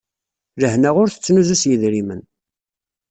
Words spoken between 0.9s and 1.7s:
ur tettnuzu s